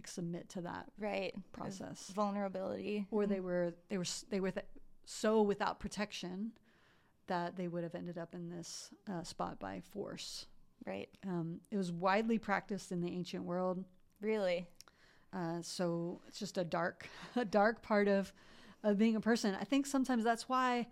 [0.00, 1.34] like, submit to that Right.
[1.52, 2.10] process.
[2.14, 3.06] Vulnerability.
[3.10, 4.66] Or they were they were they were th-
[5.04, 6.52] so without protection
[7.26, 10.46] that they would have ended up in this uh, spot by force.
[10.86, 11.08] Right.
[11.26, 13.84] Um, it was widely practiced in the ancient world.
[14.20, 14.66] Really.
[15.32, 18.32] Uh, so it's just a dark, a dark part of,
[18.82, 19.54] of being a person.
[19.60, 20.88] I think sometimes that's why,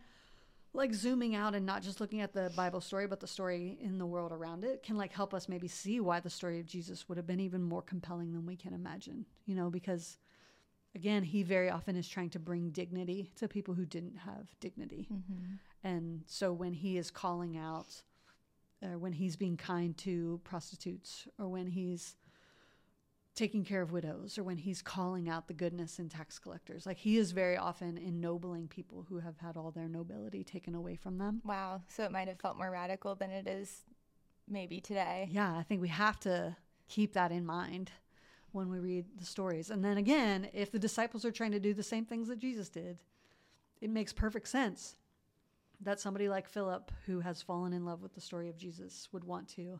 [0.73, 3.99] like zooming out and not just looking at the Bible story, but the story in
[3.99, 7.09] the world around it can like help us maybe see why the story of Jesus
[7.09, 9.25] would have been even more compelling than we can imagine.
[9.47, 10.19] You know, because
[10.95, 15.09] again, he very often is trying to bring dignity to people who didn't have dignity.
[15.13, 15.55] Mm-hmm.
[15.85, 18.03] And so when he is calling out,
[18.83, 22.17] or when he's being kind to prostitutes, or when he's
[23.39, 26.99] taking care of widows, or when he's calling out the goodness in tax collectors, like
[26.99, 31.19] he is very often ennobling people who have had all their nobility taken away from
[31.19, 31.41] them.
[31.45, 31.83] Wow.
[31.89, 33.85] So it might have felt more radical than it is
[34.49, 35.29] maybe today.
[35.31, 36.57] Yeah, I think we have to
[36.89, 37.93] keep that in mind
[38.51, 39.71] when we read the stories.
[39.71, 42.69] And then again, if the disciples are trying to do the same things that Jesus
[42.69, 42.99] did,
[43.81, 44.97] it makes perfect sense
[45.81, 49.23] that somebody like Philip, who has fallen in love with the story of Jesus, would
[49.23, 49.79] want to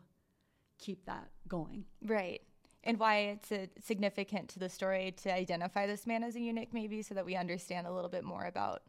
[0.77, 1.83] keep that going.
[2.05, 2.41] Right.
[2.83, 6.69] And why it's uh significant to the story to identify this man as a eunuch,
[6.73, 8.83] maybe, so that we understand a little bit more about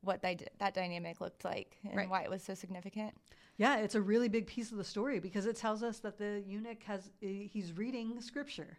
[0.00, 2.08] what that, that dynamic looked like and Right.
[2.08, 3.14] why it was so significant.
[3.58, 6.42] Yeah, it's a really big piece of the story because it tells us that the
[6.46, 8.78] eunuch has he's reading scripture.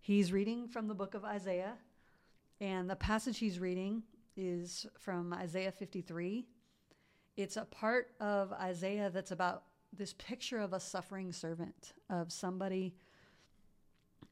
[0.00, 1.74] He's reading from the book of Isaiah,
[2.60, 4.02] and the passage he's reading
[4.36, 6.46] is from Isaiah 53.
[7.36, 12.94] It's a part of Isaiah that's about this picture of a suffering servant, of somebody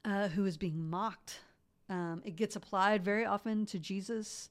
[0.05, 1.41] uh, who is being mocked.
[1.89, 4.51] Um, it gets applied very often to Jesus,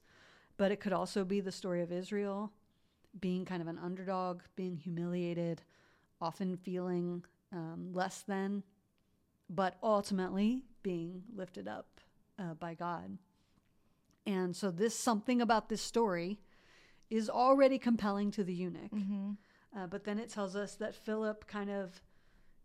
[0.56, 2.52] but it could also be the story of Israel
[3.18, 5.62] being kind of an underdog, being humiliated,
[6.20, 8.62] often feeling um, less than,
[9.48, 12.00] but ultimately being lifted up
[12.38, 13.18] uh, by God.
[14.26, 16.38] And so, this something about this story
[17.08, 18.92] is already compelling to the eunuch.
[18.92, 19.30] Mm-hmm.
[19.76, 22.00] Uh, but then it tells us that Philip kind of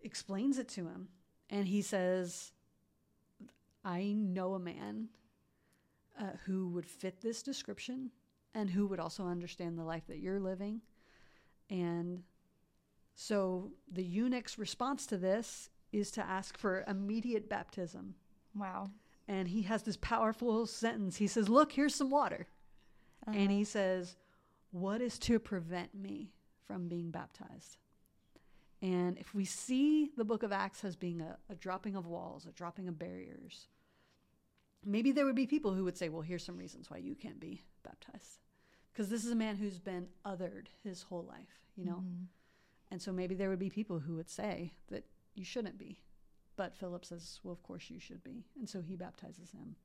[0.01, 1.07] explains it to him.
[1.49, 2.51] And he says,
[3.85, 5.09] I know a man
[6.19, 8.09] uh, who would fit this description
[8.55, 10.81] and who would also understand the life that you're living.
[11.69, 12.23] And
[13.13, 18.15] so the eunuch's response to this is to ask for immediate baptism.
[18.55, 18.87] Wow.
[19.27, 21.17] And he has this powerful sentence.
[21.17, 22.47] He says, Look, here's some water.
[23.27, 24.15] And he says,
[24.71, 26.31] What is to prevent me
[26.67, 27.77] from being baptized?
[28.81, 32.45] And if we see the book of Acts as being a, a dropping of walls,
[32.45, 33.67] a dropping of barriers,
[34.85, 37.39] maybe there would be people who would say, well, here's some reasons why you can't
[37.39, 38.39] be baptized.
[38.93, 42.03] Because this is a man who's been othered his whole life, you know?
[42.05, 42.27] Mhm.
[42.91, 45.99] And so maybe there would be people who would say that you shouldn't be.
[46.55, 48.45] But Philip says, well, of course you should be.
[48.57, 49.75] And so he baptizes him.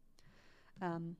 [0.80, 1.16] Um,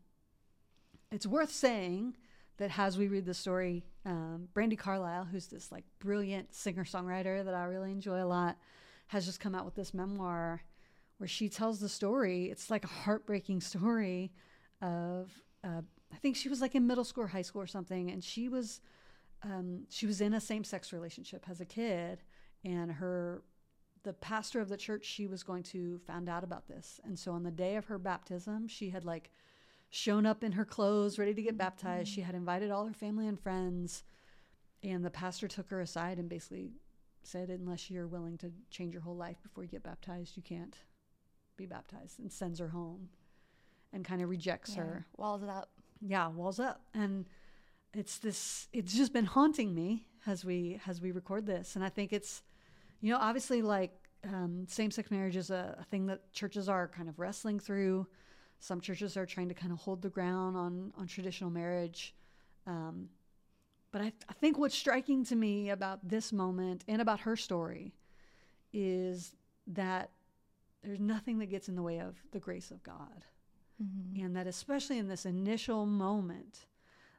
[1.11, 2.17] it's worth saying
[2.59, 7.45] that as we read the story, um, Brandi Carlile, who's this like brilliant singer songwriter
[7.45, 8.57] that I really enjoy a lot,
[9.09, 10.63] has just come out with this memoir
[11.21, 12.47] where she tells the story.
[12.47, 14.33] It's like a heartbreaking story
[14.81, 15.31] of,
[15.63, 18.25] uh, I think she was like in middle school or high school or something, and
[18.25, 18.81] she was
[19.43, 22.23] um, she was in a same sex relationship as a kid,
[22.65, 23.43] and her
[24.03, 27.33] the pastor of the church she was going to found out about this, and so
[27.33, 29.31] on the day of her baptism, she had like
[29.91, 32.09] shown up in her clothes, ready to get baptized.
[32.09, 34.05] She had invited all her family and friends,
[34.83, 36.71] and the pastor took her aside and basically
[37.23, 40.77] said, "Unless you're willing to change your whole life before you get baptized, you can't
[41.61, 43.09] be baptized," and sends her home,
[43.93, 44.83] and kind of rejects Yeah.
[44.83, 45.69] her Walls up.
[46.01, 47.27] yeah walls up and
[47.93, 51.89] it's this it's just been haunting me as we as we record this and i
[51.91, 52.43] think it's
[53.01, 53.93] you know obviously like
[54.25, 58.07] um, same-sex marriage is a, a thing that churches are kind of wrestling through
[58.59, 62.15] some churches are trying to kind of hold the ground on on traditional marriage
[62.67, 63.09] um,
[63.93, 67.93] but I, I think what's striking to me about this moment and about her story
[68.73, 69.35] is
[69.67, 70.11] that
[70.83, 73.25] there's nothing that gets in the way of the grace of god
[73.83, 74.23] Mhm.
[74.25, 76.67] and that especially in this initial moment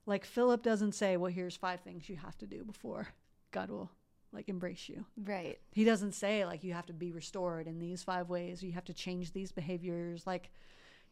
[0.06, 3.08] like philip doesn't say well here's five things you have to do before
[3.52, 3.90] god will
[4.32, 5.60] like embrace you Right.
[5.72, 8.86] he doesn't say like you have to be restored in these five ways you have
[8.86, 10.52] to change these behaviors like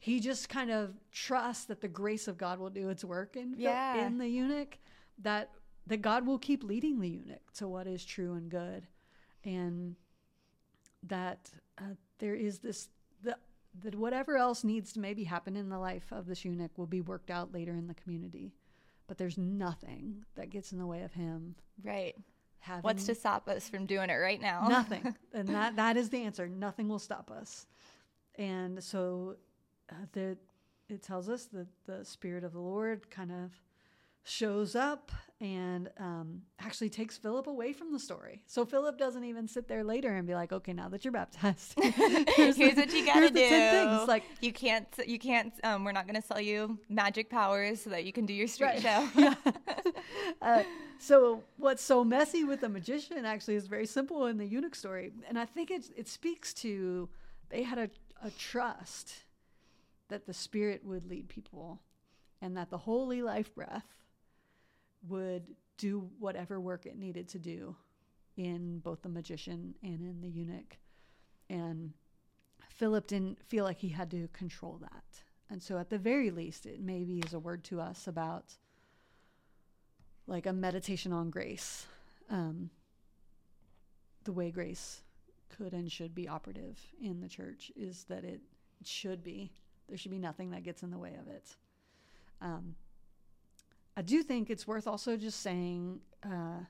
[0.02, 3.56] he just kind of trusts that the grace of god will do its work in
[3.58, 4.06] Yeah.
[4.06, 4.78] in the eunuch
[5.18, 5.52] that
[5.88, 8.88] that god will keep leading the eunuch to what is true and good
[9.44, 9.96] and
[11.04, 12.90] that uh, there is this
[13.24, 13.36] the
[13.84, 17.02] that whatever else needs to maybe happen in the life of this eunuch will be
[17.02, 18.54] worked out later in the community
[19.08, 22.16] but there's nothing that gets in the way of him Right.
[22.60, 24.68] having What's to stop us from doing it right now?
[24.68, 27.66] nothing and that that is the answer nothing will stop us
[28.36, 29.36] and so
[29.92, 30.38] uh, the
[30.90, 33.52] it tells us that the spirit of the lord kind of
[34.24, 39.48] shows up and um, actually takes philip away from the story so philip doesn't even
[39.48, 43.06] sit there later and be like okay now that you're baptized Here's, the- what you
[43.06, 43.40] gotta here's do.
[43.40, 44.88] the 10 things like you can't.
[45.08, 45.54] You can't.
[45.64, 48.84] Um, we're not gonna sell you magic powers so that you can do your street
[48.84, 49.08] Right.
[49.16, 49.34] show.
[50.42, 50.64] uh,
[51.00, 55.12] so what's so messy with the magician actually is very simple in the eunuch story,
[55.28, 57.08] and I think it it speaks to
[57.50, 57.90] they had a,
[58.22, 59.24] a trust
[60.10, 61.80] that the spirit would lead people,
[62.42, 63.86] and that the holy life breath
[65.08, 67.76] would do whatever work it needed to do
[68.38, 70.78] in both the magician and in the eunuch,
[71.50, 71.94] and
[72.70, 75.04] Philip didn't feel like he had to control that.
[75.50, 78.56] And so, at the very least, it maybe is a word to us about
[80.28, 81.88] like a meditation on grace,
[82.30, 82.70] um,
[84.24, 85.02] the way grace
[85.50, 88.40] could and should be operative in the church is that it
[88.86, 89.52] should be.
[89.88, 91.56] There should be nothing that gets in the way of it.
[92.42, 92.76] Um,
[94.00, 96.64] I do think it's worth also just saying, uh,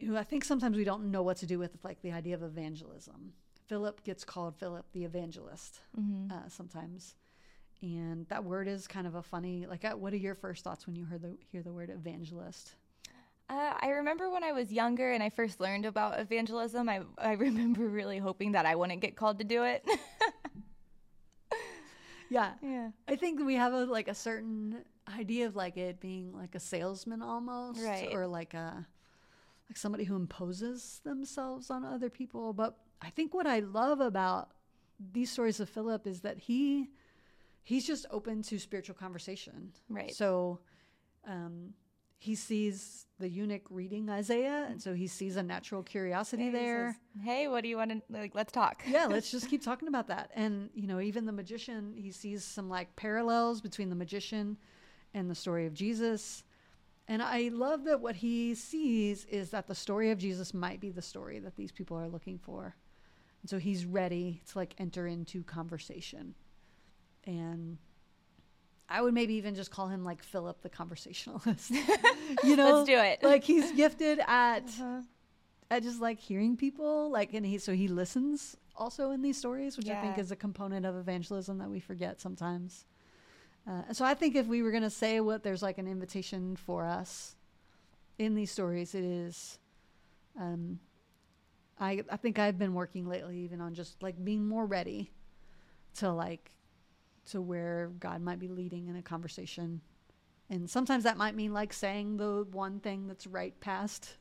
[0.00, 2.34] you know, I think sometimes we don't know what to do with like the idea
[2.34, 3.34] of evangelism.
[3.66, 6.32] Philip gets called Philip the evangelist Mhm.
[6.32, 7.14] uh, sometimes,
[7.82, 9.66] and that word is kind of a funny.
[9.66, 12.74] Like, uh, what are your first thoughts when you heard the hear the word evangelist?
[13.50, 16.88] Uh, I remember when I was younger and I first learned about evangelism.
[16.88, 19.84] I I remember really hoping that I wouldn't get called to do it.
[22.28, 22.90] Yeah, yeah.
[23.06, 26.60] I think we have a like a certain idea of like it being like a
[26.60, 28.08] salesman almost, Right.
[28.12, 28.86] Or like a
[29.68, 32.52] like somebody who imposes themselves on other people.
[32.52, 34.50] But I think what I love about
[35.12, 36.90] these stories of Philip is that he
[37.62, 39.72] he's just open to spiritual conversation.
[39.88, 40.14] Right.
[40.14, 40.60] So
[41.26, 41.74] um,
[42.18, 46.92] he sees the eunuch reading Isaiah, and so he sees a natural curiosity He there.
[47.14, 48.34] says, hey, what do you want to like?
[48.34, 48.82] Let's talk.
[48.88, 50.30] yeah, let's just keep talking about that.
[50.34, 54.56] And you know, even the magician, he sees some like parallels between the magician
[55.14, 56.42] and the story of Jesus.
[57.08, 60.90] And I love that what he sees is that the story of Jesus might be
[60.90, 62.74] the story that these people are looking for.
[63.42, 66.34] And so he's ready to like enter into conversation.
[67.24, 67.78] And
[68.88, 71.70] I would maybe even just call him like Philip the conversationalist.
[72.44, 73.22] you know, Let's do it.
[73.22, 75.00] like he's gifted at Uh-huh.
[75.70, 79.76] at just like hearing people like and he so he listens also in these stories
[79.76, 82.84] which i think is a component of evangelism that we forget sometimes
[83.68, 86.56] uh, so i think if we were going to say what there's like an invitation
[86.56, 87.36] for us
[88.18, 89.58] in these stories it is
[90.38, 90.78] um,
[91.78, 95.10] I I think I've been working lately even on just like being more ready
[95.96, 96.50] to like
[97.30, 99.80] to where God might be leading in a conversation.
[100.48, 104.16] And sometimes that might mean like saying the one thing that's right past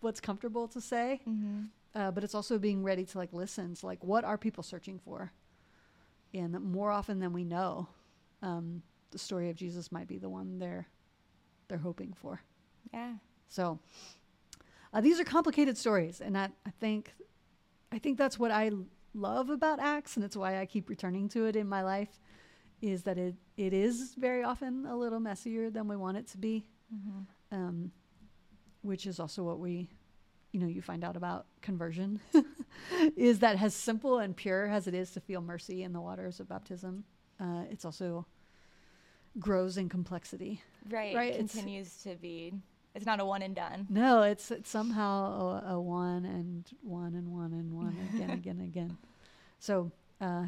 [0.00, 1.20] what's comfortable to say.
[1.28, 1.62] Mm-hmm.
[1.94, 4.98] Uh, but it's also being ready to like listen to like what are people searching
[4.98, 5.32] for
[6.32, 7.88] and more often than we know
[8.44, 10.86] um, the story of jesus might be the one they're
[11.68, 12.40] they're hoping for
[12.92, 13.14] Yeah.
[13.48, 13.78] so
[14.92, 17.12] uh, these are complicated stories and I, I think
[17.92, 18.70] i think that's what i
[19.14, 22.20] love about acts and it's why i keep returning to it in my life
[22.82, 26.38] is that it it is very often a little messier than we want it to
[26.38, 27.56] be Mm-hmm.
[27.56, 27.90] um,
[28.82, 29.88] which is also what we,
[30.52, 32.20] you know, you find out about conversion,
[33.16, 36.38] is that as simple and pure as it is to feel mercy in the waters
[36.38, 37.02] of baptism,
[37.40, 38.26] uh, it's also
[39.38, 40.62] grows in complexity.
[40.88, 41.14] Right.
[41.14, 42.52] Right, It it's- continues to be.
[42.94, 43.88] It's not a one and done.
[43.90, 48.60] No, it's, it's somehow a, a one and one and one and one again, again,
[48.60, 48.96] again.
[49.58, 50.46] So uh,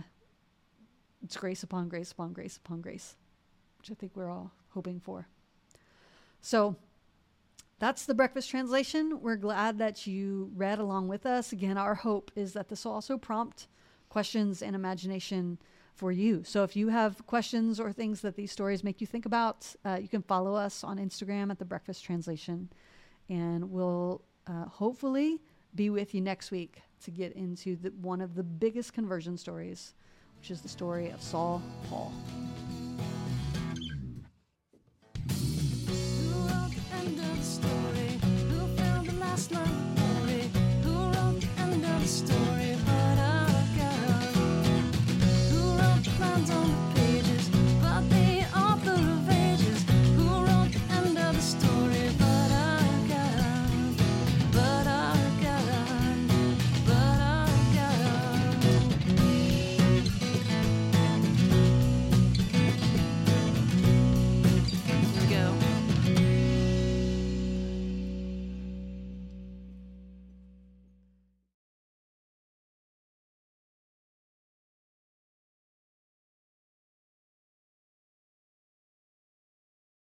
[1.24, 3.16] it's grace upon grace upon grace upon grace,
[3.78, 5.26] which I think we're all hoping for.
[6.40, 6.76] So
[7.80, 9.20] that's the breakfast translation.
[9.20, 11.50] We're glad that you read along with us.
[11.50, 13.66] Again, our hope is that this will also prompt
[14.08, 15.58] questions and imagination
[15.96, 16.44] for you.
[16.44, 19.98] So if you have questions or things that these stories make you think about, uh,
[20.00, 22.68] you can follow us on Instagram at the Breakfast Translation,
[23.28, 25.40] and we'll uh, hopefully
[25.74, 29.94] be with you next week to get into the, one of the biggest conversion stories,
[30.38, 32.12] which is the story of Saul Paul.
[39.36, 39.75] last.